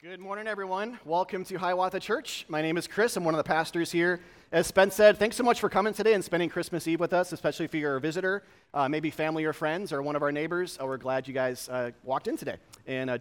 [0.00, 1.00] Good morning, everyone.
[1.04, 2.46] Welcome to Hiawatha Church.
[2.48, 3.16] My name is Chris.
[3.16, 4.20] I'm one of the pastors here.
[4.52, 7.32] As Spence said, thanks so much for coming today and spending Christmas Eve with us,
[7.32, 10.78] especially if you're a visitor, uh, maybe family or friends, or one of our neighbors.
[10.80, 12.58] Uh, we're glad you guys uh, walked in today.
[12.86, 13.18] And uh,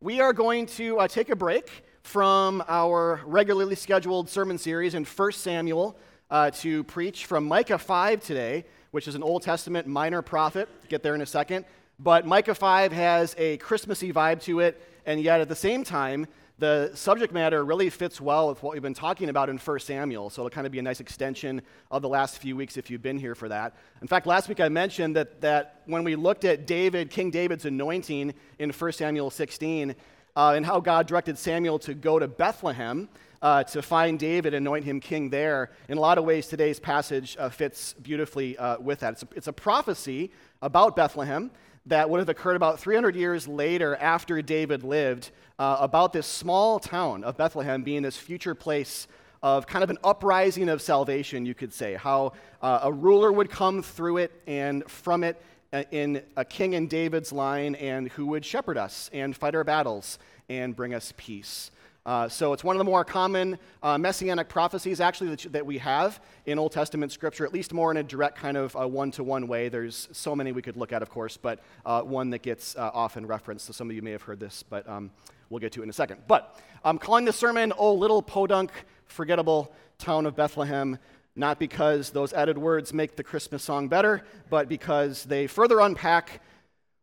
[0.00, 1.68] we are going to uh, take a break
[2.04, 5.98] from our regularly scheduled sermon series in 1 Samuel
[6.30, 10.68] uh, to preach from Micah 5 today, which is an Old Testament minor prophet.
[10.88, 11.64] Get there in a second.
[12.02, 16.26] But Micah 5 has a Christmassy vibe to it and yet at the same time,
[16.58, 20.28] the subject matter really fits well with what we've been talking about in 1 Samuel.
[20.28, 23.02] So it'll kind of be a nice extension of the last few weeks if you've
[23.02, 23.76] been here for that.
[24.00, 27.66] In fact, last week I mentioned that, that when we looked at David, King David's
[27.66, 29.94] anointing in 1 Samuel 16,
[30.34, 33.08] uh, and how God directed Samuel to go to Bethlehem
[33.42, 36.78] uh, to find David and anoint him king there, in a lot of ways, today's
[36.78, 39.14] passage uh, fits beautifully uh, with that.
[39.14, 40.30] It's a, it's a prophecy
[40.62, 41.50] about Bethlehem
[41.86, 46.78] that would have occurred about 300 years later after David lived uh, about this small
[46.78, 49.08] town of Bethlehem being this future place
[49.42, 51.94] of kind of an uprising of salvation, you could say.
[51.94, 56.74] How uh, a ruler would come through it and from it uh, in a king
[56.74, 61.12] in David's line and who would shepherd us and fight our battles and bring us
[61.16, 61.72] peace.
[62.04, 65.78] Uh, so it's one of the more common uh, messianic prophecies, actually, that, that, we
[65.78, 69.22] have in Old Testament scripture, at least more in a direct kind of one to
[69.22, 69.68] one way.
[69.68, 72.90] There's so many we could look at, of course, but uh, one that gets uh,
[72.92, 73.66] often referenced.
[73.66, 75.12] So some of you may have heard this, but um,
[75.48, 76.22] we'll get to it in a second.
[76.26, 78.72] But I'm calling this sermon, Oh Little Podunk,
[79.06, 80.98] Forgettable Town of Bethlehem,
[81.36, 86.42] not because those added words make the Christmas song better, but because they further unpack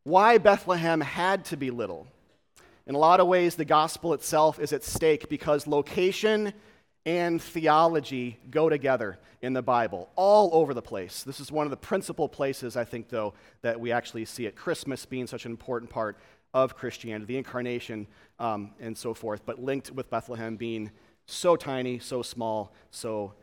[0.04, 2.06] why Bethlehem had to be little
[2.90, 6.52] in a lot of ways, the gospel itself is at stake because location
[7.06, 11.22] and theology go together in the Bible, all over the place.
[11.22, 14.56] This is one of the principal places, I think, though, that we actually see it.
[14.56, 16.18] Christmas being such an important part
[16.52, 18.08] of Christianity, the incarnation,
[18.40, 20.90] um, and so forth, but linked with Bethlehem being
[21.28, 23.34] so tiny, so small, so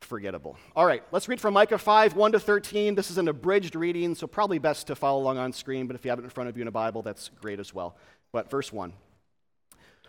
[0.00, 0.58] forgettable.
[0.74, 2.96] All right, let's read from Micah 5, 1 to 13.
[2.96, 6.04] This is an abridged reading, so probably best to follow along on screen, but if
[6.04, 7.96] you have it in front of you in a Bible, that's great as well.
[8.34, 8.92] But verse 1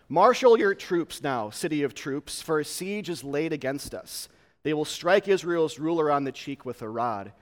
[0.09, 4.27] Marshal your troops now, city of troops, for a siege is laid against us.
[4.63, 7.33] They will strike Israel's ruler on the cheek with a rod.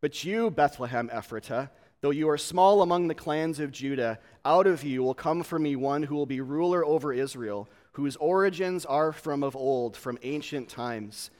[0.00, 1.68] But you, Bethlehem Ephratah,
[2.00, 5.58] though you are small among the clans of Judah, out of you will come for
[5.58, 10.18] me one who will be ruler over Israel, whose origins are from of old, from
[10.22, 11.30] ancient times.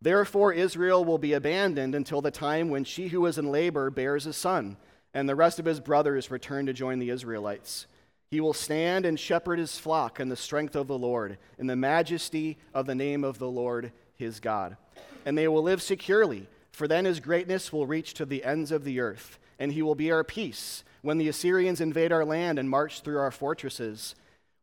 [0.00, 4.24] Therefore, Israel will be abandoned until the time when she who is in labor bears
[4.24, 4.78] a son,
[5.12, 7.86] and the rest of his brothers return to join the Israelites.
[8.30, 11.76] He will stand and shepherd his flock in the strength of the Lord, in the
[11.76, 14.76] majesty of the name of the Lord his God.
[15.24, 18.84] And they will live securely, for then his greatness will reach to the ends of
[18.84, 20.84] the earth, and he will be our peace.
[21.00, 24.14] When the Assyrians invade our land and march through our fortresses,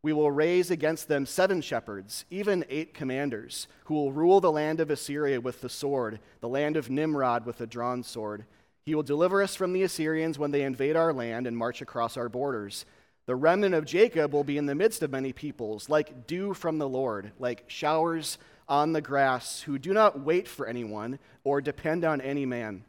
[0.04, 4.80] we will raise against them seven shepherds, even eight commanders, who will rule the land
[4.80, 8.46] of Assyria with the sword, the land of Nimrod with a drawn sword.
[8.86, 12.18] He will deliver us from the Assyrians when they invade our land and march across
[12.18, 12.86] our borders.
[13.28, 16.78] The remnant of Jacob will be in the midst of many peoples, like dew from
[16.78, 18.38] the Lord, like showers
[18.70, 22.84] on the grass, who do not wait for anyone or depend on any man.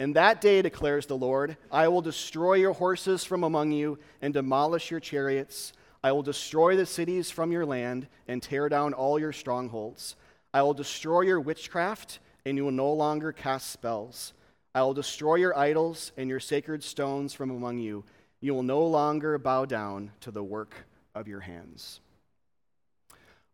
[0.00, 4.34] In that day, declares the Lord, I will destroy your horses from among you and
[4.34, 5.72] demolish your chariots.
[6.02, 10.16] I will destroy the cities from your land and tear down all your strongholds.
[10.52, 14.32] I will destroy your witchcraft, and you will no longer cast spells.
[14.74, 18.02] I will destroy your idols and your sacred stones from among you
[18.42, 20.74] you will no longer bow down to the work
[21.14, 22.00] of your hands.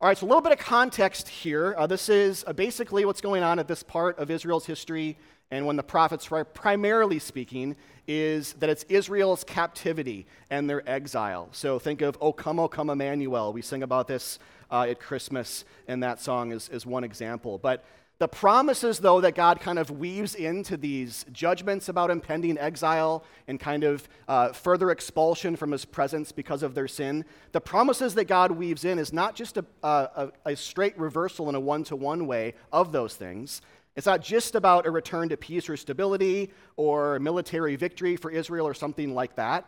[0.00, 1.74] All right, so a little bit of context here.
[1.76, 5.18] Uh, this is uh, basically what's going on at this part of Israel's history,
[5.50, 7.76] and when the prophets are primarily speaking,
[8.06, 11.48] is that it's Israel's captivity and their exile.
[11.52, 13.52] So think of O come, O come, Emmanuel.
[13.52, 14.38] We sing about this
[14.70, 17.58] uh, at Christmas, and that song is, is one example.
[17.58, 17.84] But
[18.18, 23.60] the promises, though, that God kind of weaves into these judgments about impending exile and
[23.60, 28.24] kind of uh, further expulsion from his presence because of their sin, the promises that
[28.24, 31.94] God weaves in is not just a, a, a straight reversal in a one to
[31.94, 33.60] one way of those things.
[33.94, 38.66] It's not just about a return to peace or stability or military victory for Israel
[38.66, 39.64] or something like that,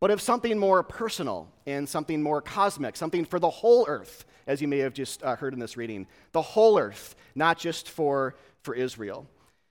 [0.00, 4.60] but of something more personal and something more cosmic, something for the whole earth as
[4.60, 6.06] you may have just uh, heard in this reading.
[6.32, 9.26] The whole earth, not just for, for Israel.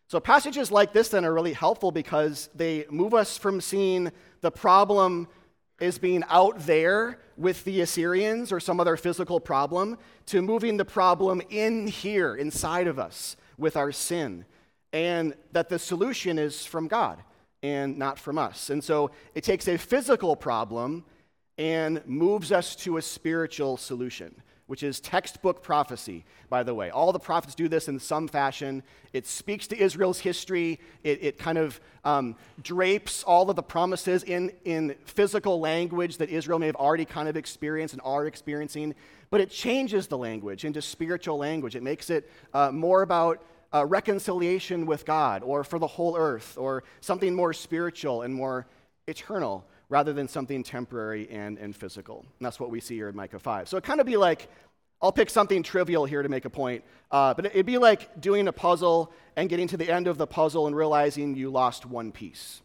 [0.07, 4.11] So, passages like this then are really helpful because they move us from seeing
[4.41, 5.27] the problem
[5.79, 10.85] as being out there with the Assyrians or some other physical problem to moving the
[10.85, 14.45] problem in here, inside of us, with our sin.
[14.93, 17.21] And that the solution is from God
[17.65, 18.69] and not from us.
[18.69, 21.03] And so it takes a physical problem
[21.57, 24.35] and moves us to a spiritual solution,
[24.67, 26.91] which is textbook prophecy, by the way.
[26.91, 28.83] All the prophets do this in some fashion.
[29.13, 34.21] It speaks to Israel's history, it, it kind of um, drapes all of the promises
[34.21, 38.93] in, in physical language that Israel may have already kind of experienced and are experiencing,
[39.31, 41.75] but it changes the language into spiritual language.
[41.75, 43.41] It makes it uh, more about
[43.75, 48.65] uh, reconciliation with God or for the whole earth or something more spiritual and more
[49.07, 52.19] eternal rather than something temporary and, and physical.
[52.19, 53.67] And that's what we see here in Micah 5.
[53.67, 54.47] So it kind of be like,
[55.01, 58.47] I'll pick something trivial here to make a point, uh, but it'd be like doing
[58.47, 62.13] a puzzle and getting to the end of the puzzle and realizing you lost one
[62.13, 62.61] piece,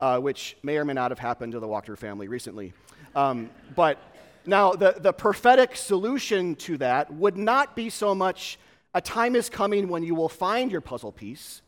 [0.00, 2.74] uh, which may or may not have happened to the Walker family recently.
[3.16, 3.98] Um, but
[4.46, 8.58] now, the, the prophetic solution to that would not be so much
[8.94, 11.62] a time is coming when you will find your puzzle piece,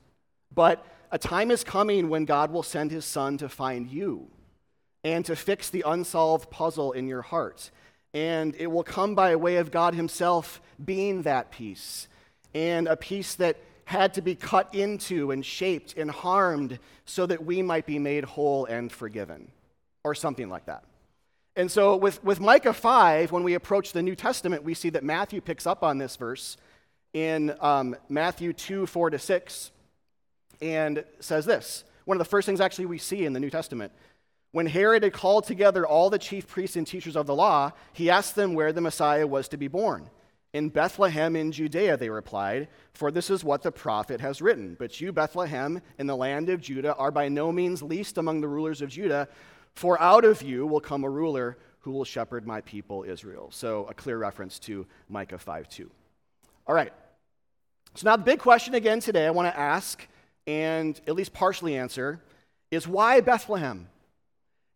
[0.54, 4.28] but a time is coming when God will send his son to find you
[5.04, 7.70] and to fix the unsolved puzzle in your heart.
[8.14, 12.08] And it will come by way of God Himself being that piece,
[12.54, 17.44] and a piece that had to be cut into and shaped and harmed so that
[17.44, 19.50] we might be made whole and forgiven,
[20.04, 20.84] or something like that.
[21.56, 25.04] And so, with, with Micah 5, when we approach the New Testament, we see that
[25.04, 26.56] Matthew picks up on this verse
[27.12, 29.70] in um, Matthew 2 4 to 6,
[30.60, 31.84] and says this.
[32.04, 33.92] One of the first things actually we see in the New Testament
[34.52, 38.10] when Herod had called together all the chief priests and teachers of the law, he
[38.10, 40.08] asked them where the Messiah was to be born.
[40.52, 44.76] In Bethlehem in Judea, they replied, for this is what the prophet has written.
[44.78, 48.48] But you, Bethlehem, in the land of Judah, are by no means least among the
[48.48, 49.26] rulers of Judah,
[49.72, 53.48] for out of you will come a ruler who will shepherd my people Israel.
[53.50, 55.90] So, a clear reference to Micah 5 2.
[56.66, 56.92] All right.
[57.94, 60.06] So, now the big question again today I want to ask
[60.46, 62.20] and at least partially answer
[62.70, 63.88] is why Bethlehem?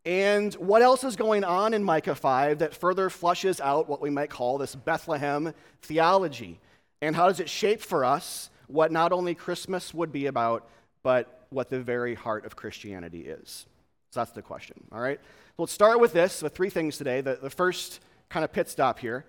[0.04, 4.10] And what else is going on in Micah 5 that further flushes out what we
[4.10, 5.52] might call this Bethlehem
[5.82, 6.60] theology?
[7.02, 10.68] And how does it shape for us what not only Christmas would be about,
[11.02, 13.66] but what the very heart of Christianity is?
[14.10, 15.18] So that's the question, all right?
[15.56, 17.22] So let's start with this, with three things today.
[17.22, 19.24] The, the first kind of pit stop here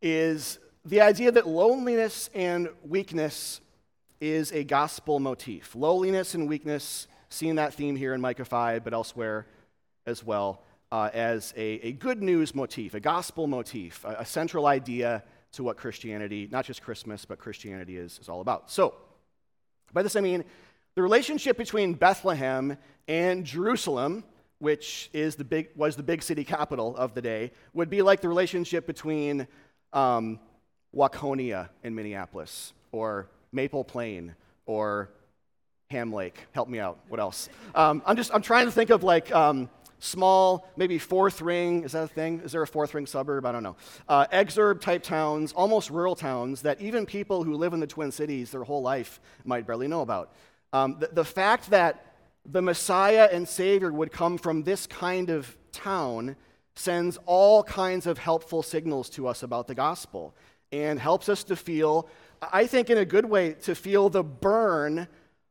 [0.00, 3.60] is the idea that loneliness and weakness
[4.22, 5.74] is a gospel motif.
[5.74, 9.46] Lowliness and weakness, seeing that theme here in Micah 5, but elsewhere
[10.06, 14.66] as well uh, as a, a, good news motif, a gospel motif, a, a, central
[14.66, 18.70] idea to what Christianity, not just Christmas, but Christianity is, is all about.
[18.70, 18.94] So,
[19.92, 20.42] by this I mean
[20.94, 24.24] the relationship between Bethlehem and Jerusalem,
[24.58, 28.22] which is the big, was the big city capital of the day, would be like
[28.22, 29.46] the relationship between
[29.92, 30.40] um,
[30.94, 34.34] Waconia in Minneapolis, or Maple Plain,
[34.66, 35.10] or
[35.90, 36.46] Ham Lake.
[36.52, 36.98] Help me out.
[37.08, 37.48] What else?
[37.74, 41.92] Um, I'm just I'm trying to think of like um, small, maybe fourth ring, is
[41.92, 42.40] that a thing?
[42.40, 43.44] Is there a fourth ring suburb?
[43.46, 43.76] I don't know.
[44.08, 48.12] Uh, exurb type towns, almost rural towns that even people who live in the Twin
[48.12, 50.32] Cities their whole life might barely know about.
[50.72, 52.04] Um, the, the fact that
[52.44, 56.36] the Messiah and Savior would come from this kind of town
[56.74, 60.34] sends all kinds of helpful signals to us about the gospel
[60.72, 62.08] and helps us to feel,
[62.52, 65.08] I think, in a good way, to feel the burn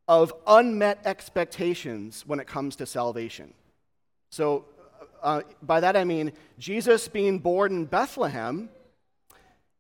[0.07, 3.53] of unmet expectations when it comes to salvation.
[4.29, 4.65] So,
[5.21, 8.69] uh, by that I mean Jesus being born in Bethlehem,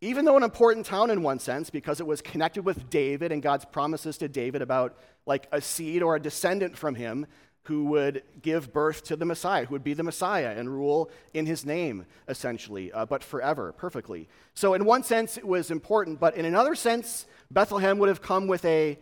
[0.01, 3.41] even though an important town in one sense, because it was connected with David and
[3.41, 7.25] God's promises to David about like a seed or a descendant from him
[7.67, 11.45] who would give birth to the Messiah, who would be the Messiah and rule in
[11.45, 14.29] his name, essentially, uh, but forever, perfectly.
[14.53, 18.47] So, in one sense, it was important, but in another sense, Bethlehem would have come
[18.47, 18.97] with a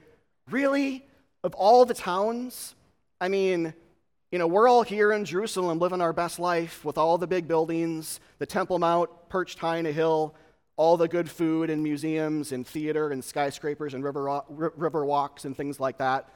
[0.50, 1.06] really,
[1.44, 2.74] of all the towns,
[3.22, 3.74] I mean,
[4.32, 7.48] you know, we're all here in Jerusalem living our best life with all the big
[7.48, 10.36] buildings, the Temple Mount perched high in a hill,
[10.76, 15.56] all the good food and museums and theater and skyscrapers and river, river walks and
[15.56, 16.30] things like that.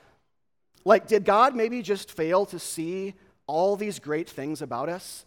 [0.90, 3.14] Like, did God maybe just fail to see
[3.46, 5.24] all these great things about us?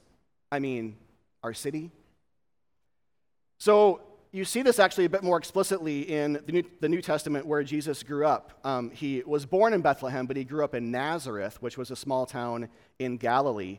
[0.50, 0.96] I mean,
[1.44, 1.92] our city?
[3.58, 4.00] So,
[4.32, 7.62] you see this actually a bit more explicitly in the New, the New Testament where
[7.62, 8.58] Jesus grew up.
[8.64, 11.96] Um, he was born in Bethlehem, but he grew up in Nazareth, which was a
[11.96, 13.78] small town in Galilee,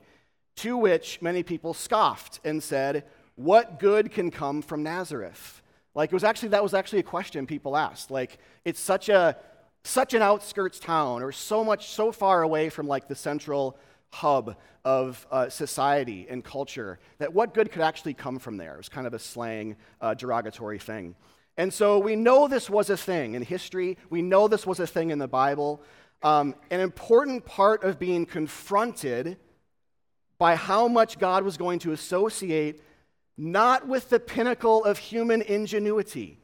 [0.55, 3.03] to which many people scoffed and said,
[3.35, 5.61] What good can come from Nazareth?
[5.95, 8.09] Like, it was actually, that was actually a question people asked.
[8.09, 9.35] Like, it's such a,
[9.83, 13.77] such an outskirts town, or so much, so far away from like the central
[14.11, 18.75] hub of uh, society and culture, that what good could actually come from there?
[18.75, 21.15] It was kind of a slang, uh, derogatory thing.
[21.57, 24.87] And so we know this was a thing in history, we know this was a
[24.87, 25.81] thing in the Bible.
[26.21, 29.37] Um, an important part of being confronted
[30.37, 32.81] by how much God was going to associate
[33.37, 36.39] not with the pinnacle of human ingenuity,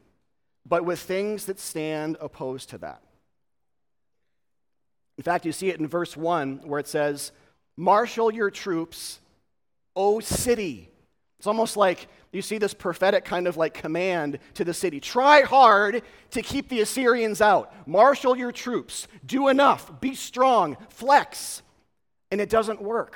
[0.66, 3.02] but with things that stand opposed to that.
[5.20, 7.30] In fact, you see it in verse 1 where it says,
[7.76, 9.20] Marshal your troops,
[9.94, 10.88] O city.
[11.38, 15.42] It's almost like you see this prophetic kind of like command to the city try
[15.42, 16.00] hard
[16.30, 17.70] to keep the Assyrians out.
[17.86, 19.08] Marshal your troops.
[19.26, 20.00] Do enough.
[20.00, 20.78] Be strong.
[20.88, 21.60] Flex.
[22.30, 23.14] And it doesn't work.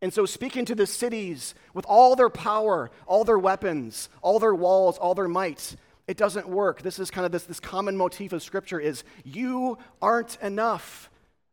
[0.00, 4.54] And so, speaking to the cities with all their power, all their weapons, all their
[4.54, 5.74] walls, all their might,
[6.06, 6.82] it doesn't work.
[6.82, 11.10] This is kind of this, this common motif of Scripture is you aren't enough.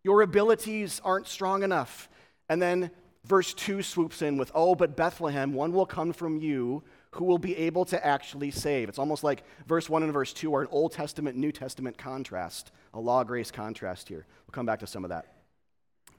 [0.08, 2.08] Your abilities aren't strong enough.
[2.48, 2.92] And then
[3.26, 7.38] verse 2 swoops in with, Oh, but Bethlehem, one will come from you who will
[7.38, 8.88] be able to actually save.
[8.88, 12.72] It's almost like verse 1 and verse 2 are an Old Testament, New Testament contrast,
[12.94, 14.26] a law grace contrast here.
[14.48, 15.26] We'll come back to some of that.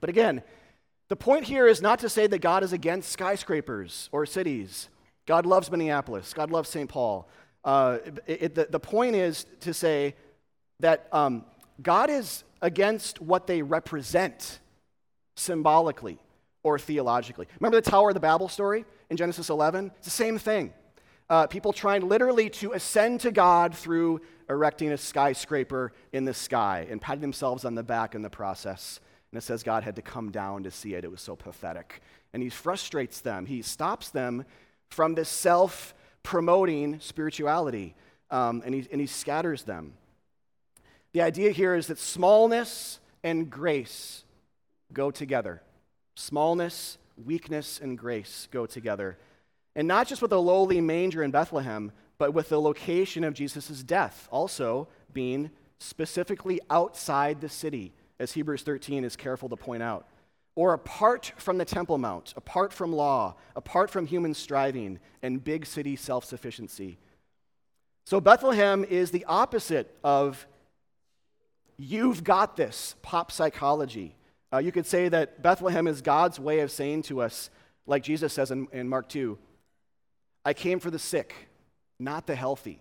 [0.03, 0.43] But again,
[1.09, 4.91] the point here is not to say that God is against skyscrapers or cities.
[5.25, 6.91] God loves Minneapolis, God loves St.
[6.91, 7.27] Paul.
[7.65, 10.15] Uh, it, it, the, the point is to say
[10.81, 11.47] that um,
[11.81, 14.59] God is against what they represent
[15.37, 16.19] symbolically
[16.63, 17.47] or theologically.
[17.61, 19.93] Remember the Tower of the Babel story in Genesis 11?
[19.97, 20.73] It's the same thing.
[21.31, 26.87] Uh, people trying literally to ascend to God through erecting a skyscraper in the sky
[26.91, 29.01] and patting themselves on the back in the process.
[29.31, 31.05] And it says God had to come down to see it.
[31.05, 32.01] It was so pathetic.
[32.33, 34.45] And he frustrates them, he stops them
[34.89, 37.95] from this self promoting spirituality,
[38.31, 39.95] um, and, he, and he scatters them.
[41.13, 44.25] The idea here is that smallness and grace
[44.93, 45.63] go together.
[46.15, 49.19] Smallness, weakness, and grace go together.
[49.75, 53.83] And not just with a lowly manger in Bethlehem, but with the location of Jesus'
[53.83, 60.07] death also being specifically outside the city, as Hebrews 13 is careful to point out.
[60.57, 65.65] Or apart from the Temple Mount, apart from law, apart from human striving and big
[65.65, 66.99] city self sufficiency.
[68.05, 70.49] So Bethlehem is the opposite of
[71.79, 74.17] you've got this pop psychology.
[74.53, 77.51] Uh, you could say that Bethlehem is God's way of saying to us,
[77.87, 79.39] like Jesus says in, in Mark 2,
[80.45, 81.35] I came for the sick,
[81.99, 82.81] not the healthy.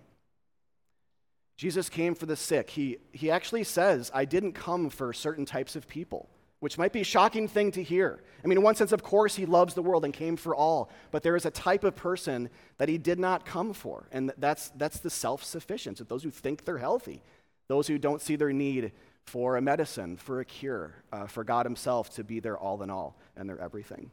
[1.56, 2.70] Jesus came for the sick.
[2.70, 7.02] He, he actually says, I didn't come for certain types of people, which might be
[7.02, 8.22] a shocking thing to hear.
[8.44, 10.90] I mean, in one sense, of course, he loves the world and came for all,
[11.10, 14.70] but there is a type of person that he did not come for, and that's,
[14.78, 17.24] that's the self sufficient, those who think they're healthy,
[17.68, 18.92] those who don't see their need
[19.26, 22.90] for a medicine, for a cure, uh, for God Himself to be their all in
[22.90, 24.10] all and their everything.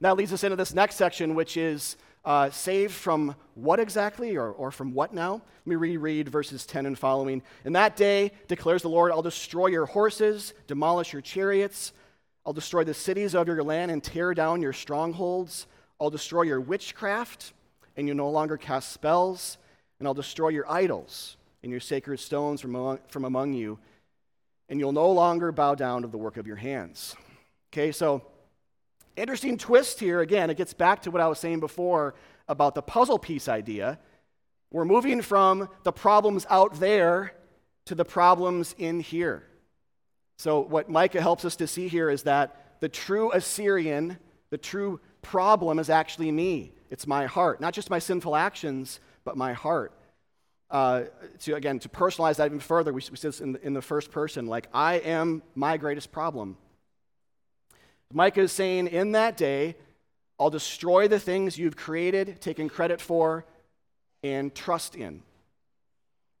[0.00, 4.50] That leads us into this next section, which is uh, saved from what exactly, or,
[4.50, 5.34] or from what now?
[5.34, 7.42] Let me reread verses 10 and following.
[7.64, 11.92] In that day, declares the Lord, I'll destroy your horses, demolish your chariots.
[12.44, 15.66] I'll destroy the cities of your land and tear down your strongholds.
[16.00, 17.52] I'll destroy your witchcraft,
[17.96, 19.58] and you no longer cast spells.
[19.98, 23.78] And I'll destroy your idols and your sacred stones from among, from among you,
[24.68, 27.16] and you'll no longer bow down to the work of your hands.
[27.72, 28.22] Okay, so
[29.16, 30.20] interesting twist here.
[30.20, 32.14] Again, it gets back to what I was saying before
[32.48, 33.98] about the puzzle piece idea.
[34.72, 37.34] We're moving from the problems out there
[37.86, 39.44] to the problems in here.
[40.38, 44.16] So, what Micah helps us to see here is that the true Assyrian,
[44.48, 46.72] the true problem is actually me.
[46.88, 49.92] It's my heart, not just my sinful actions, but my heart
[50.70, 51.02] uh,
[51.40, 53.82] to again to personalize that even further, we, we say this in the, in the
[53.82, 56.56] first person, like I am my greatest problem.
[58.12, 59.76] Micah is saying, in that day,
[60.38, 63.44] I'll destroy the things you've created, taken credit for,
[64.22, 65.22] and trust in.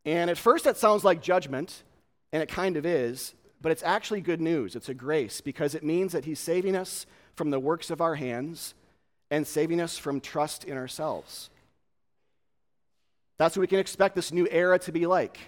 [0.04, 1.84] And at first, that sounds like judgment,
[2.32, 4.74] and it kind of is, but it's actually good news.
[4.74, 7.06] It's a grace because it means that He's saving us
[7.36, 8.74] from the works of our hands
[9.30, 11.50] and saving us from trust in ourselves.
[13.40, 15.38] That's what we can expect this new era to be like.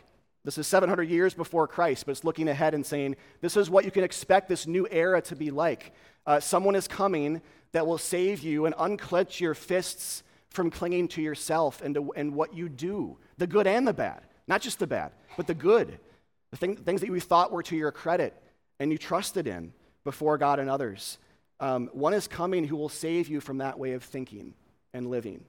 [0.47, 3.85] This is 700 years before Christ, but it's looking ahead and saying, this is what
[3.85, 5.93] you can expect this new era to be like.
[6.27, 11.21] Uh, someone is coming that will save you and unclench your fists from clinging to
[11.21, 14.23] yourself and, to, and what you do, the good and the bad.
[14.49, 15.99] Not just the bad, but the good.
[16.51, 18.35] The thing, things that you thought were to your credit
[18.81, 21.19] and you trusted in before God and others.
[21.61, 24.55] Um, one is coming who will save you from that way of thinking
[24.95, 25.45] and living.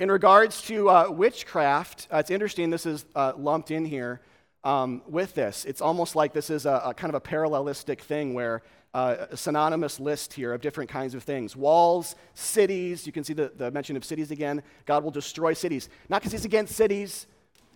[0.00, 4.22] In regards to uh, witchcraft, uh, it's interesting this is uh, lumped in here
[4.64, 5.66] um, with this.
[5.66, 8.62] It's almost like this is a, a kind of a parallelistic thing where
[8.94, 13.06] uh, a synonymous list here of different kinds of things walls, cities.
[13.06, 14.62] You can see the, the mention of cities again.
[14.86, 15.90] God will destroy cities.
[16.08, 17.26] Not because he's against cities.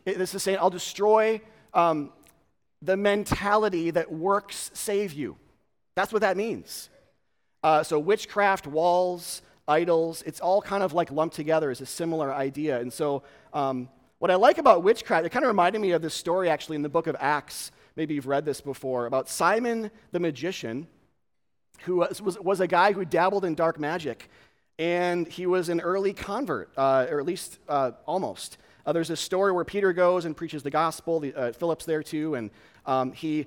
[0.06, 1.42] It, this is saying, I'll destroy
[1.74, 2.10] um,
[2.80, 5.36] the mentality that works save you.
[5.94, 6.88] That's what that means.
[7.62, 12.32] Uh, so, witchcraft, walls, idols, it's all kind of like lumped together as a similar
[12.32, 12.80] idea.
[12.80, 16.14] And so, um, what I like about witchcraft, it kind of reminded me of this
[16.14, 17.70] story actually in the book of Acts.
[17.96, 20.86] Maybe you've read this before about Simon the magician,
[21.80, 24.30] who was, was, was a guy who dabbled in dark magic.
[24.78, 28.58] And he was an early convert, uh, or at least uh, almost.
[28.86, 31.20] Uh, there's a story where Peter goes and preaches the gospel.
[31.20, 32.34] The, uh, Philip's there too.
[32.34, 32.50] And
[32.86, 33.46] um, he,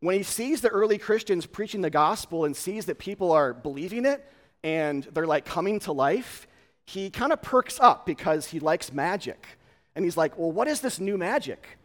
[0.00, 4.06] when he sees the early Christians preaching the gospel and sees that people are believing
[4.06, 4.24] it
[4.62, 6.46] and they're like coming to life,
[6.86, 9.46] he kind of perks up because he likes magic.
[9.94, 11.78] And he's like, well, what is this new magic?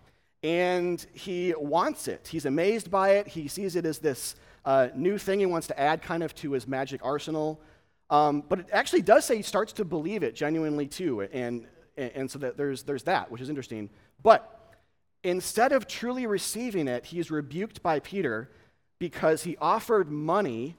[0.44, 2.27] And he wants it.
[2.32, 3.27] He's amazed by it.
[3.27, 6.51] He sees it as this uh, new thing he wants to add kind of to
[6.51, 7.60] his magic arsenal.
[8.10, 11.22] Um, but it actually does say he starts to believe it genuinely too.
[11.22, 11.65] And,
[11.98, 13.89] and so that there's, there's that, which is interesting.
[14.22, 14.75] But
[15.24, 18.50] instead of truly receiving it, he's rebuked by Peter
[19.00, 20.75] because he offered money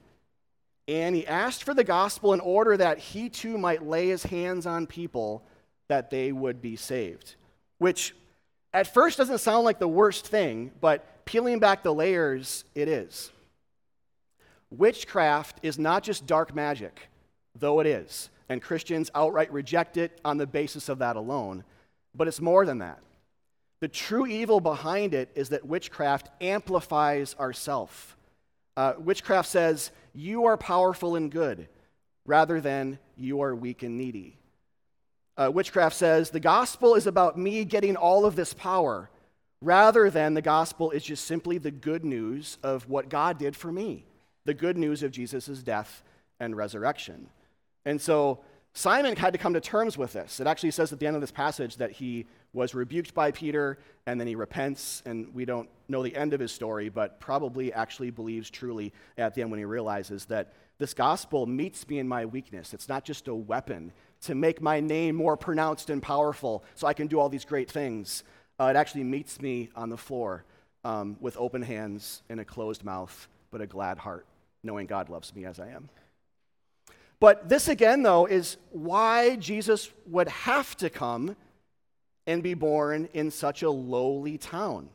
[0.87, 4.65] and he asked for the gospel in order that he too might lay his hands
[4.65, 5.43] on people
[5.87, 7.35] that they would be saved.
[7.77, 8.15] Which
[8.73, 13.31] at first doesn't sound like the worst thing, but peeling back the layers, it is.
[14.69, 17.09] Witchcraft is not just dark magic
[17.59, 18.29] though it is.
[18.49, 21.63] And Christians outright reject it on the basis of that alone.
[22.15, 22.99] But it's more than that.
[23.79, 28.15] The true evil behind it is that witchcraft amplifies ourself.
[28.75, 31.67] Uh, witchcraft says, You are powerful and good,
[32.25, 34.39] rather than you are weak and needy.
[35.37, 39.11] Uh, witchcraft says, The gospel is about me getting all of this power,
[39.61, 43.71] rather than the gospel is just simply the good news of what God did for
[43.71, 44.05] me,
[44.43, 46.01] the good news of Jesus' death
[46.39, 47.29] and resurrection.
[47.85, 48.39] And so
[48.77, 50.39] Simon had to come to terms with this.
[50.39, 53.79] It actually says at the end of this passage that he was rebuked by Peter
[54.05, 57.73] and then he repents, and we don't know the end of his story, but probably
[57.73, 62.07] actually believes truly at the end when he realizes that this gospel meets me in
[62.07, 62.71] my weakness.
[62.71, 66.93] It's not just a weapon to make my name more pronounced and powerful so I
[66.93, 68.23] can do all these great things.
[68.59, 70.43] Uh, it actually meets me on the floor
[70.85, 74.27] um, with open hands and a closed mouth, but a glad heart,
[74.61, 75.89] knowing God loves me as I am.
[77.19, 81.35] But this again, though, is why Jesus would have to come
[82.27, 84.89] and be born in such a lowly town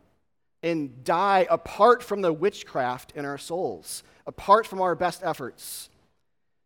[0.63, 5.91] and die apart from the witchcraft in our souls, apart from our best efforts,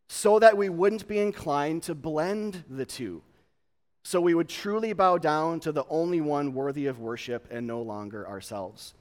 [0.08, 3.22] so that we wouldn't be inclined to blend the two.
[4.04, 7.80] So we would truly bow down to the only one worthy of worship and no
[7.80, 8.94] longer ourselves.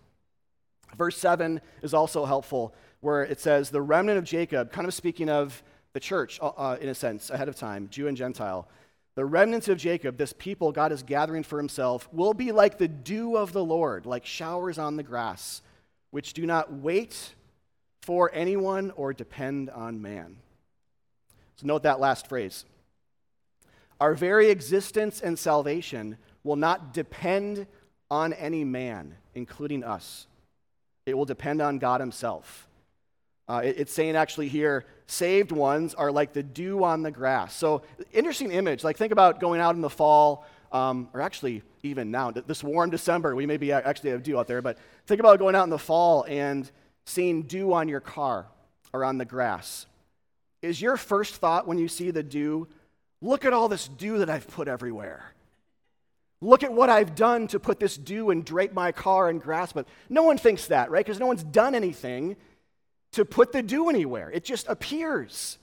[0.98, 5.30] Verse 7 is also helpful, where it says, The remnant of Jacob, kind of speaking
[5.30, 5.62] of
[5.96, 8.68] the church, uh, uh, in a sense, ahead of time, Jew and Gentile,
[9.16, 12.90] the remnants of Jacob, this people God is gathering for himself, will be like the
[12.90, 15.62] dew of the Lord, like showers on the grass,
[16.12, 17.34] which do not wait
[18.02, 20.36] for anyone or depend on man.
[21.56, 22.66] So note that last phrase.
[24.02, 27.68] Our very existence and salvation will not depend
[28.12, 30.28] on any man, including us.
[31.06, 32.68] It will depend on God Himself.
[33.48, 37.56] Uh, it, it's saying actually here, saved ones are like the dew on the grass.
[37.56, 38.84] So, interesting image.
[38.84, 42.90] Like, think about going out in the fall, um, or actually even now, this warm
[42.90, 45.78] December, we maybe actually have dew out there, but think about going out in the
[45.78, 46.70] fall and
[47.06, 48.48] seeing dew on your car
[48.92, 49.86] or on the grass.
[50.62, 52.68] Is your first thought when you see the dew,
[53.22, 55.32] look at all this dew that I've put everywhere?
[56.42, 59.72] Look at what I've done to put this dew and drape my car and grass.
[59.72, 61.06] But no one thinks that, right?
[61.06, 62.36] Because no one's done anything
[63.16, 65.58] to put the dew anywhere, it just appears.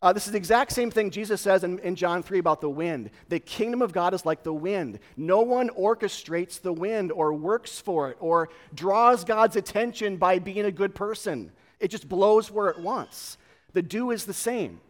[0.00, 2.70] Uh, this is the exact same thing Jesus says in, in John 3 about the
[2.70, 3.10] wind.
[3.28, 5.00] The kingdom of God is like the wind.
[5.16, 10.64] No one orchestrates the wind or works for it or draws God's attention by being
[10.64, 11.50] a good person.
[11.80, 13.38] It just blows where it wants.
[13.72, 14.80] The dew is the same.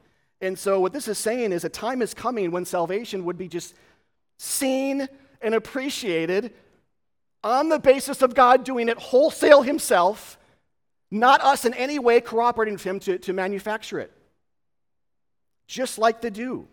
[0.43, 3.49] And so, what this is saying is a time is coming when salvation would be
[3.49, 3.75] just
[4.37, 5.09] seen
[5.41, 6.53] and appreciated
[7.43, 10.38] on the basis of God doing it wholesale Himself
[11.11, 14.13] not us in any way cooperating with him to, to manufacture it.
[15.67, 16.69] Just like the dew.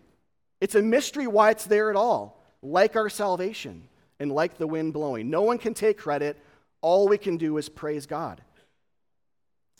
[0.60, 4.92] It's a mystery why it's there at all, like our salvation and like the wind
[4.92, 5.30] blowing.
[5.30, 6.38] No one can take credit.
[6.80, 8.40] All we can do is praise God.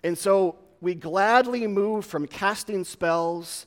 [0.05, 3.66] And so we gladly move from casting spells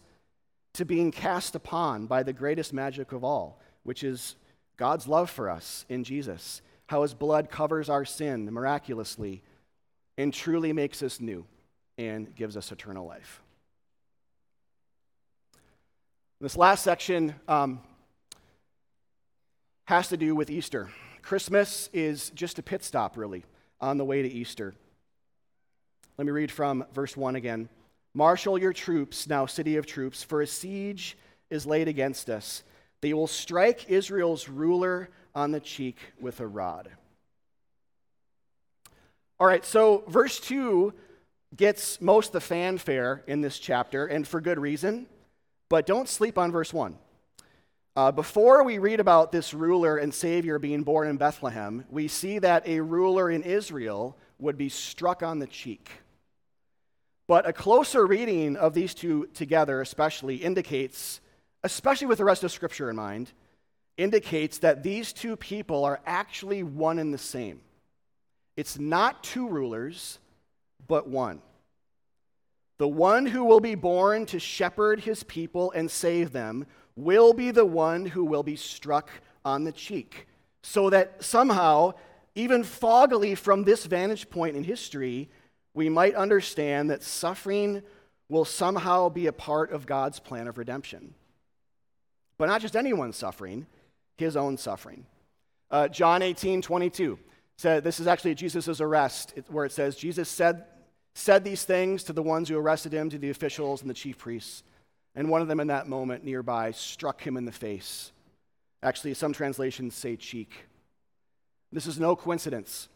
[0.73, 4.35] to being cast upon by the greatest magic of all, which is
[4.77, 9.41] God's love for us in Jesus, how his blood covers our sin miraculously
[10.19, 11.45] and truly makes us new
[11.97, 13.41] and gives us eternal life.
[16.41, 17.79] This last section um,
[19.85, 20.89] has to do with Easter.
[21.21, 23.45] Christmas is just a pit stop, really,
[23.79, 24.75] on the way to Easter.
[26.17, 27.69] Let me read from verse 1 again.
[28.13, 31.17] Marshal your troops, now city of troops, for a siege
[31.49, 32.63] is laid against us.
[32.99, 36.89] They will strike Israel's ruler on the cheek with a rod.
[39.39, 40.93] All right, so verse 2
[41.55, 45.07] gets most of the fanfare in this chapter, and for good reason,
[45.69, 46.97] but don't sleep on verse 1.
[47.95, 52.39] Uh, before we read about this ruler and savior being born in Bethlehem, we see
[52.39, 55.89] that a ruler in Israel would be struck on the cheek.
[57.25, 61.21] But a closer reading of these two together, especially, indicates,
[61.63, 63.31] especially with the rest of Scripture in mind,
[63.95, 67.61] indicates that these two people are actually one and the same.
[68.59, 70.19] It's not two rulers,
[70.85, 71.41] but one.
[72.77, 76.65] The one who will be born to shepherd his people and save them
[76.97, 79.11] will be the one who will be struck
[79.45, 80.27] on the cheek.
[80.61, 81.93] So that somehow,
[82.35, 85.29] even foggily from this vantage point in history,
[85.73, 87.81] we might understand that suffering
[88.27, 91.13] will somehow be a part of God's plan of redemption.
[92.37, 93.67] But not just anyone's suffering,
[94.17, 95.05] his own suffering.
[95.71, 97.19] Uh, John 18, 22
[97.59, 100.63] said, this is actually Jesus' arrest, where it says, Jesus said,
[101.13, 104.17] said these things to the ones who arrested him, to the officials and the chief
[104.17, 104.63] priests.
[105.13, 108.13] And one of them in that moment nearby struck him in the face.
[108.81, 110.67] Actually, some translations say cheek.
[111.69, 112.87] This is no coincidence.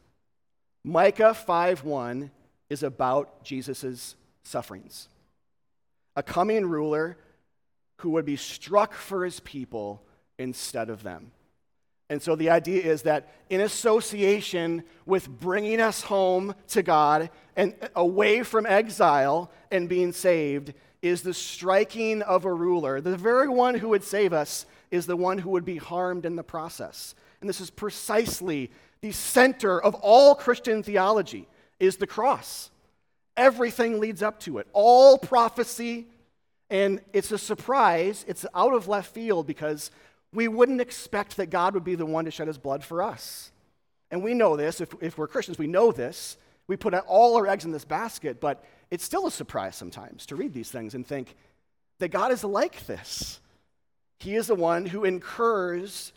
[0.85, 2.31] Micah 5:1
[2.69, 5.09] is about Jesus' sufferings.
[6.15, 7.17] A coming ruler
[7.97, 10.01] who would be struck for his people
[10.39, 11.33] instead of them.
[12.09, 17.73] And so the idea is that in association with bringing us home to God and
[17.95, 23.01] away from exile and being saved is the striking of a ruler.
[23.01, 26.35] The very one who would save us is the one who would be harmed in
[26.35, 27.15] the process.
[27.41, 31.47] And this is precisely the center of all Christian theology
[31.79, 32.69] is the cross.
[33.35, 34.67] Everything leads up to it.
[34.71, 36.07] All prophecy,
[36.69, 39.91] and it's a surprise, it's out of left field because
[40.33, 43.51] we wouldn't expect that God would be the one to shed his blood for us.
[44.11, 46.37] And we know this, if, if we're Christians, we know this.
[46.67, 50.35] We put all our eggs in this basket, but it's still a surprise sometimes to
[50.35, 51.35] read these things and think
[51.99, 53.39] that God is like this.
[54.19, 56.13] He is the one who incurs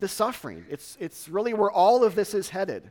[0.00, 0.66] the suffering.
[0.68, 2.90] It's, it's really where all of this is headed.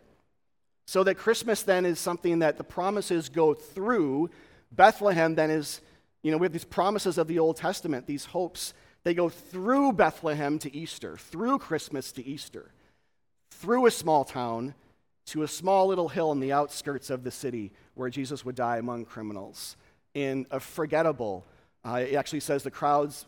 [0.87, 4.29] So that Christmas then is something that the promises go through.
[4.71, 5.81] Bethlehem then is,
[6.23, 8.73] you know, we have these promises of the Old Testament, these hopes.
[9.05, 12.71] They go through Bethlehem to Easter, through Christmas to Easter,
[13.51, 14.73] through a small town
[15.27, 18.77] to a small little hill in the outskirts of the city where Jesus would die
[18.77, 19.77] among criminals.
[20.15, 21.45] In a forgettable,
[21.85, 23.27] uh, it actually says the crowds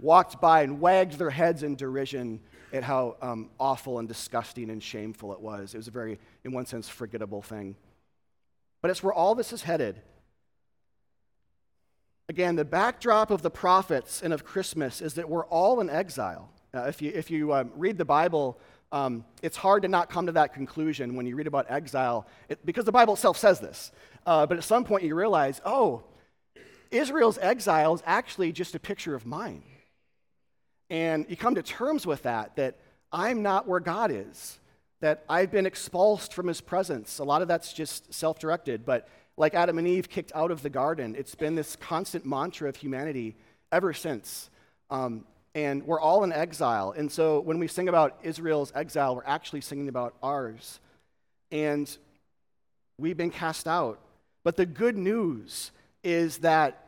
[0.00, 2.40] walked by and wagged their heads in derision
[2.72, 5.72] at how um, awful and disgusting and shameful it was.
[5.72, 7.76] It was a very, in one sense, forgettable thing.
[8.80, 10.02] But it's where all this is headed.
[12.32, 16.48] Again, the backdrop of the prophets and of Christmas is that we're all in exile.
[16.72, 18.58] Uh, if you, if you um, read the Bible,
[18.90, 22.64] um, it's hard to not come to that conclusion when you read about exile, it,
[22.64, 23.92] because the Bible itself says this.
[24.24, 26.04] Uh, but at some point, you realize, oh,
[26.90, 29.62] Israel's exile is actually just a picture of mine.
[30.88, 32.78] And you come to terms with that, that
[33.12, 34.58] I'm not where God is,
[35.00, 37.18] that I've been expulsed from his presence.
[37.18, 40.62] A lot of that's just self directed, but like Adam and Eve kicked out of
[40.62, 43.34] the garden, it's been this constant mantra of humanity
[43.70, 44.50] ever since.
[44.90, 46.94] Um, and we're all in exile.
[46.96, 50.80] And so when we sing about Israel's exile, we're actually singing about ours.
[51.50, 51.94] And
[52.98, 53.98] we've been cast out.
[54.44, 55.70] But the good news
[56.02, 56.86] is that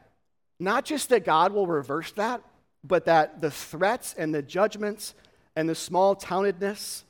[0.59, 2.43] not just that God will reverse that,
[2.83, 5.15] but that the threats and the judgments
[5.57, 7.03] and the small townedness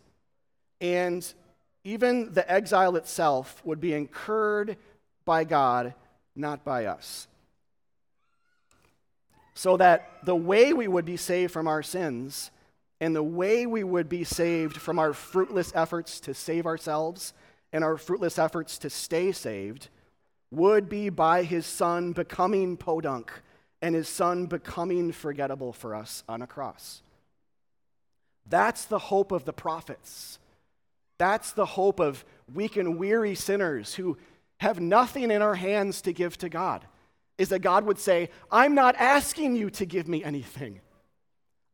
[0.80, 1.32] and
[1.84, 4.76] even the exile itself would be incurred
[5.24, 5.94] by God,
[6.34, 7.28] not by us.
[9.54, 12.50] So that the way we would be saved from our sins
[13.00, 17.32] and the way we would be saved from our fruitless efforts to save ourselves
[17.72, 19.88] and our fruitless efforts to stay saved
[20.50, 23.32] would be by his son becoming podunk
[23.82, 27.02] and his son becoming forgettable for us on a cross.
[28.48, 30.38] That's the hope of the prophets.
[31.18, 34.16] That's the hope of weak and weary sinners who
[34.64, 36.84] have nothing in our hands to give to God.
[37.38, 40.80] Is that God would say, I'm not asking you to give me anything.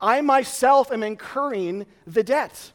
[0.01, 2.73] I myself am incurring the debt.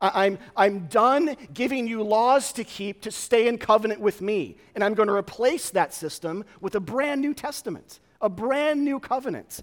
[0.00, 4.56] I'm, I'm done giving you laws to keep to stay in covenant with me.
[4.74, 9.00] And I'm going to replace that system with a brand new testament a brand new
[9.00, 9.62] covenant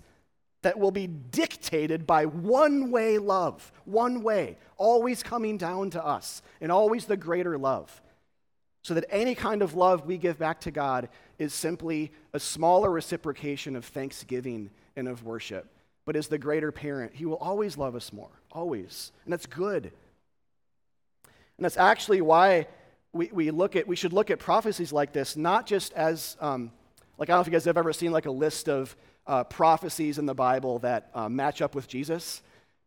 [0.62, 6.42] that will be dictated by one way love, one way, always coming down to us,
[6.60, 8.02] and always the greater love.
[8.82, 12.90] So that any kind of love we give back to God is simply a smaller
[12.90, 15.68] reciprocation of thanksgiving and of worship.
[16.06, 19.12] But as the greater parent, He will always love us more, always.
[19.26, 19.92] And that's good.
[21.58, 22.68] And that's actually why
[23.12, 26.72] we, we look at, we should look at prophecies like this, not just as, um,
[27.18, 28.96] like, I don't know if you guys have ever seen like a list of
[29.28, 32.42] uh, prophecies in the Bible that uh, match up with Jesus.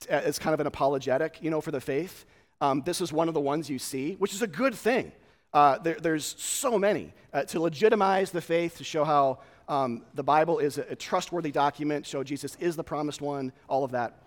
[0.08, 2.24] It's kind of an apologetic, you know, for the faith.
[2.60, 5.12] Um, this is one of the ones you see, which is a good thing.
[5.52, 9.38] Uh, there, there's so many uh, to legitimize the faith, to show how
[9.68, 13.84] um, the Bible is a, a, trustworthy document, show Jesus is the promised one, all
[13.84, 14.18] of that.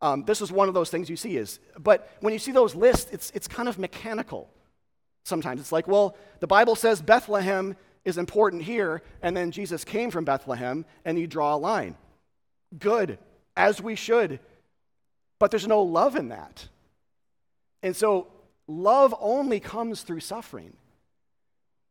[0.00, 2.74] Um, this is one of those things you see is, but when you see those
[2.74, 4.50] lists, it's, it's kind of mechanical
[5.24, 5.60] sometimes.
[5.60, 10.24] It's like, well, the Bible says Bethlehem is important here, and then Jesus came from
[10.24, 11.96] Bethlehem, and you draw a line.
[12.78, 13.18] Good,
[13.56, 14.40] as we should.
[15.38, 16.68] But there's no love in that.
[17.82, 18.28] And so,
[18.66, 20.76] love only comes through suffering.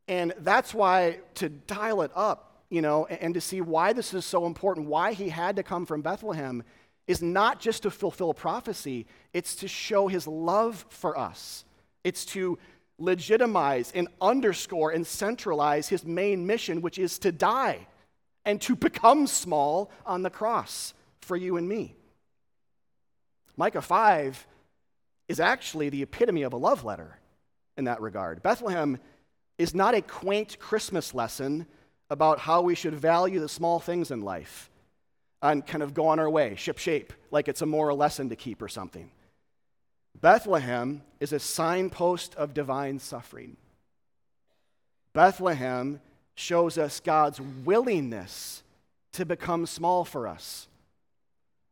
[0.08, 4.24] And that's why to dial it up, you know, and to see why this is
[4.24, 6.62] so important, why he had to come from Bethlehem,
[7.06, 11.64] is not just to fulfill prophecy, it's to show his love for us.
[12.02, 12.58] It's to
[12.98, 17.86] legitimize and underscore and centralize his main mission, which is to die
[18.44, 21.94] and to become small on the cross for you and me.
[23.56, 24.46] Micah 5
[25.28, 27.18] is actually the epitome of a love letter
[27.76, 28.42] in that regard.
[28.42, 28.98] Bethlehem
[29.58, 31.66] is not a quaint Christmas lesson
[32.10, 34.70] about how we should value the small things in life
[35.42, 38.36] and kind of go on our way, ship shape, like it's a moral lesson to
[38.36, 39.10] keep or something.
[40.20, 43.56] Bethlehem is a signpost of divine suffering.
[45.12, 46.00] Bethlehem
[46.34, 48.62] shows us God's willingness
[49.12, 50.66] to become small for us.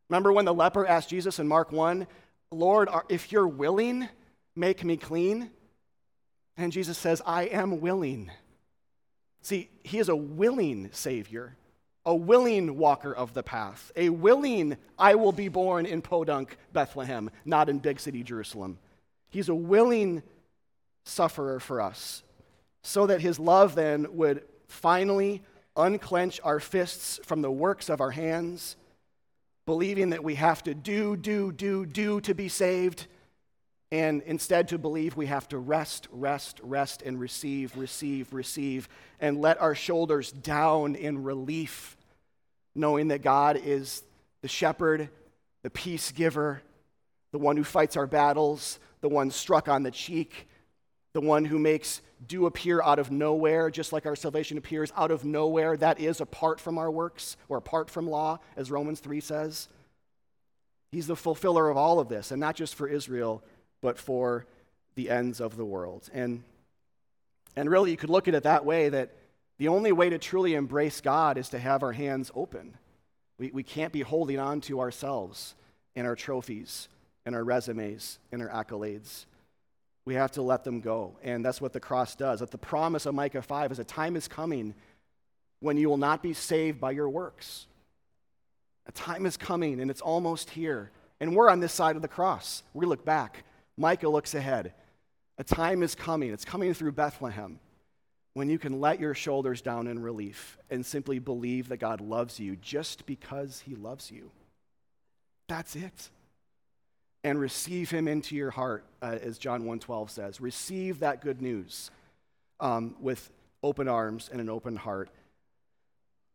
[0.08, 2.06] Remember when the leper asked Jesus in Mark 1,
[2.52, 4.08] Lord, if you're willing,
[4.54, 5.50] make me clean?
[6.56, 8.30] And Jesus says, I am willing.
[9.40, 11.56] See, he is a willing Savior
[12.04, 17.30] a willing walker of the path, a willing, I will be born in Podunk, Bethlehem,
[17.44, 18.78] not in big city Jerusalem.
[19.30, 20.22] He's a willing
[21.04, 22.22] sufferer for us,
[22.82, 25.42] so that his love then would finally
[25.76, 28.76] unclench our fists from the works of our hands,
[29.66, 33.06] believing that we have to do, do, do, do to be saved,
[33.90, 38.88] and instead to believe we have to rest, rest, rest, and receive, receive, receive,
[39.20, 41.96] and let our shoulders down in relief,
[42.74, 44.02] knowing that God is
[44.40, 45.08] the shepherd,
[45.62, 46.62] the peace giver,
[47.32, 50.48] the one who fights our battles, the one struck on the cheek,
[51.12, 55.10] the one who makes dew appear out of nowhere, just like our salvation appears out
[55.10, 55.76] of nowhere.
[55.76, 59.68] That is apart from our works or apart from law, as Romans 3 says.
[60.90, 63.42] He's the fulfiller of all of this, and not just for Israel,
[63.80, 64.46] but for
[64.94, 66.08] the ends of the world.
[66.12, 66.42] And,
[67.56, 69.10] and really, you could look at it that way that
[69.58, 72.74] the only way to truly embrace God is to have our hands open.
[73.38, 75.54] We, we can't be holding on to ourselves
[75.96, 76.88] and our trophies
[77.24, 79.24] and our resumes and our accolades.
[80.04, 81.16] We have to let them go.
[81.22, 82.40] And that's what the cross does.
[82.40, 84.74] That the promise of Micah 5 is a time is coming
[85.60, 87.66] when you will not be saved by your works.
[88.86, 90.90] A time is coming and it's almost here.
[91.20, 92.64] And we're on this side of the cross.
[92.74, 93.44] We look back.
[93.76, 94.74] Micah looks ahead.
[95.38, 97.58] A time is coming, it's coming through Bethlehem,
[98.34, 102.38] when you can let your shoulders down in relief and simply believe that God loves
[102.38, 104.30] you just because he loves you.
[105.48, 106.10] That's it.
[107.24, 110.40] And receive him into your heart, uh, as John 1.12 says.
[110.40, 111.90] Receive that good news
[112.58, 113.30] um, with
[113.62, 115.08] open arms and an open heart,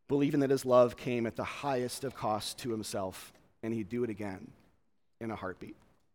[0.08, 4.02] believing that his love came at the highest of cost to himself, and he'd do
[4.02, 4.50] it again
[5.20, 5.76] in a heartbeat.